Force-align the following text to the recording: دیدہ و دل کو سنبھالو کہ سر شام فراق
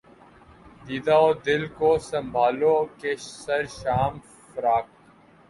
دیدہ 0.85 1.17
و 1.25 1.29
دل 1.45 1.63
کو 1.77 1.89
سنبھالو 2.09 2.75
کہ 2.99 3.11
سر 3.35 3.63
شام 3.79 4.13
فراق 4.49 4.85